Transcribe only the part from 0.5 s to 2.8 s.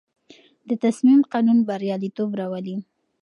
د تصمیم قانون بریالیتوب راولي.